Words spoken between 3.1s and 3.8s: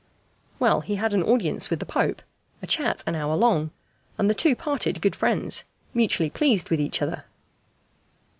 hour long